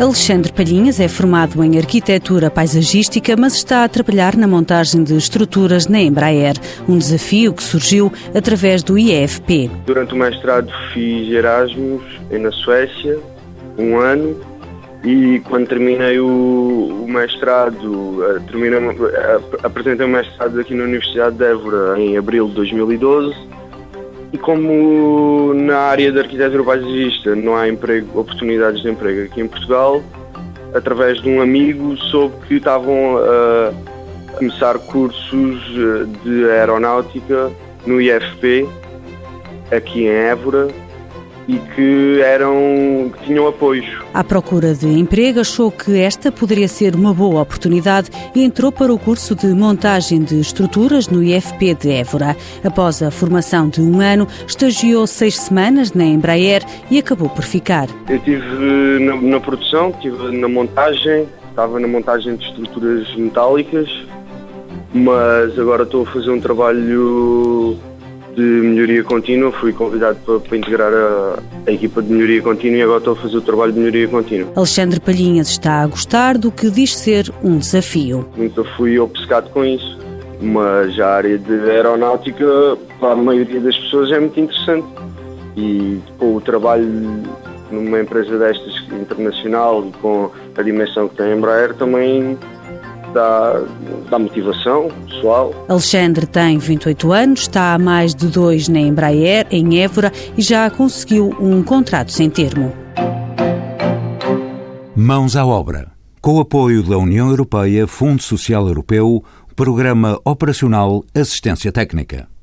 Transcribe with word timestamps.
Alexandre 0.00 0.50
Palhinhas 0.50 0.98
é 0.98 1.06
formado 1.08 1.62
em 1.62 1.76
arquitetura 1.76 2.50
paisagística, 2.50 3.36
mas 3.36 3.56
está 3.56 3.84
a 3.84 3.88
trabalhar 3.88 4.34
na 4.34 4.46
montagem 4.46 5.04
de 5.04 5.14
estruturas 5.14 5.86
na 5.86 6.00
Embraer, 6.00 6.54
um 6.88 6.96
desafio 6.96 7.52
que 7.52 7.62
surgiu 7.62 8.10
através 8.34 8.82
do 8.82 8.98
IEFP. 8.98 9.70
Durante 9.84 10.14
o 10.14 10.16
mestrado 10.16 10.72
fiz 10.94 11.30
Erasmus 11.30 12.02
na 12.30 12.50
Suécia, 12.50 13.18
um 13.76 13.98
ano, 13.98 14.40
e 15.04 15.38
quando 15.40 15.68
terminei 15.68 16.18
o, 16.18 17.04
mestrado, 17.06 18.24
eh, 18.24 18.40
terminei, 18.50 18.78
eh, 18.78 19.40
apresentei 19.62 20.06
o 20.06 20.08
mestrado 20.08 20.58
aqui 20.58 20.72
na 20.72 20.84
Universidade 20.84 21.36
de 21.36 21.44
Évora 21.44 22.00
em 22.00 22.16
abril 22.16 22.48
de 22.48 22.54
2012 22.54 23.59
e 24.32 24.38
como 24.38 25.52
na 25.54 25.78
área 25.78 26.12
da 26.12 26.20
arquitetura 26.20 26.62
paisagista 26.62 27.34
não 27.34 27.56
há 27.56 27.68
emprego, 27.68 28.20
oportunidades 28.20 28.82
de 28.82 28.90
emprego 28.90 29.24
aqui 29.24 29.40
em 29.40 29.48
Portugal, 29.48 30.02
através 30.74 31.20
de 31.20 31.28
um 31.28 31.40
amigo 31.40 31.96
soube 31.96 32.34
que 32.46 32.54
estavam 32.54 33.18
a 33.18 33.72
começar 34.36 34.78
cursos 34.78 35.60
eh, 35.76 36.06
de 36.24 36.50
aeronáutica 36.50 37.50
no 37.86 38.00
IFP, 38.00 38.68
aqui 39.70 40.04
em 40.04 40.08
Évora, 40.08 40.68
e 41.48 41.58
que 41.74 42.20
eram 42.22 42.99
que 43.10 43.24
tinham 43.24 43.46
apoio. 43.46 43.84
À 44.12 44.24
procura 44.24 44.74
de 44.74 44.86
emprego, 44.86 45.40
achou 45.40 45.70
que 45.70 45.98
esta 45.98 46.32
poderia 46.32 46.68
ser 46.68 46.94
uma 46.94 47.12
boa 47.12 47.42
oportunidade 47.42 48.10
e 48.34 48.42
entrou 48.42 48.70
para 48.72 48.92
o 48.92 48.98
curso 48.98 49.34
de 49.34 49.48
montagem 49.48 50.22
de 50.22 50.40
estruturas 50.40 51.08
no 51.08 51.22
IFP 51.22 51.74
de 51.74 51.90
Évora. 51.90 52.36
Após 52.64 53.02
a 53.02 53.10
formação 53.10 53.68
de 53.68 53.80
um 53.80 54.00
ano, 54.00 54.26
estagiou 54.46 55.06
seis 55.06 55.38
semanas 55.38 55.92
na 55.92 56.04
Embraer 56.04 56.62
e 56.90 56.98
acabou 56.98 57.28
por 57.28 57.44
ficar. 57.44 57.88
Eu 58.08 58.16
estive 58.16 58.44
na, 59.00 59.16
na 59.16 59.40
produção, 59.40 59.90
estive 59.90 60.36
na 60.36 60.48
montagem, 60.48 61.26
estava 61.48 61.78
na 61.78 61.88
montagem 61.88 62.36
de 62.36 62.44
estruturas 62.46 63.14
metálicas, 63.16 63.88
mas 64.92 65.58
agora 65.58 65.84
estou 65.84 66.02
a 66.02 66.06
fazer 66.06 66.30
um 66.30 66.40
trabalho 66.40 67.78
de 68.34 68.42
melhoria 68.42 69.02
contínua, 69.02 69.52
fui 69.52 69.72
convidado 69.72 70.18
para, 70.24 70.40
para 70.40 70.56
integrar 70.56 70.92
a, 70.92 71.38
a, 71.66 71.72
equipa 71.72 72.02
de 72.02 72.12
melhoria 72.12 72.42
contínua 72.42 72.78
e 72.78 72.82
agora 72.82 72.98
estou 72.98 73.12
a 73.14 73.16
fazer 73.16 73.36
o 73.36 73.40
trabalho 73.40 73.72
de 73.72 73.78
melhoria 73.78 74.08
contínua. 74.08 74.52
Alexandre 74.56 75.00
Palhinhas 75.00 75.48
está 75.48 75.82
a 75.82 75.86
gostar 75.86 76.38
do 76.38 76.50
que 76.50 76.70
diz 76.70 76.96
ser 76.96 77.32
um 77.42 77.58
desafio. 77.58 78.28
Nunca 78.36 78.64
fui 78.76 78.98
obcecado 78.98 79.50
com 79.50 79.64
isso, 79.64 79.98
mas 80.40 80.98
a 80.98 81.08
área 81.16 81.38
de 81.38 81.70
aeronáutica, 81.70 82.78
para 82.98 83.12
a 83.12 83.16
maioria 83.16 83.60
das 83.60 83.76
pessoas, 83.76 84.12
é 84.12 84.20
muito 84.20 84.38
interessante. 84.38 84.86
E 85.56 85.98
com 86.18 86.36
o 86.36 86.40
trabalho 86.40 87.22
numa 87.70 88.00
empresa 88.00 88.38
destas 88.38 88.74
internacional 88.92 89.86
e 89.86 89.92
com 90.00 90.30
a 90.56 90.62
dimensão 90.62 91.08
que 91.08 91.16
tem 91.16 91.26
a 91.26 91.36
Embraer 91.36 91.74
também 91.74 92.36
dá, 93.12 93.62
dá 94.10 94.18
motivação 94.18 94.88
pessoal. 95.08 95.54
Alexandre 95.68 96.26
tem 96.26 96.58
28 96.58 97.12
anos, 97.12 97.40
está 97.40 97.74
há 97.74 97.78
mais 97.78 98.14
de 98.14 98.26
dois 98.28 98.68
na 98.68 98.80
Embraer, 98.80 99.46
em 99.50 99.80
Évora, 99.80 100.12
e 100.36 100.42
já 100.42 100.70
conseguiu 100.70 101.34
um 101.40 101.62
contrato 101.62 102.12
sem 102.12 102.28
termo. 102.30 102.72
Mãos 104.94 105.36
à 105.36 105.46
obra. 105.46 105.92
Com 106.20 106.34
o 106.34 106.40
apoio 106.40 106.82
da 106.82 106.98
União 106.98 107.30
Europeia, 107.30 107.86
Fundo 107.86 108.22
Social 108.22 108.68
Europeu, 108.68 109.24
Programa 109.56 110.20
Operacional 110.24 111.02
Assistência 111.14 111.72
Técnica. 111.72 112.30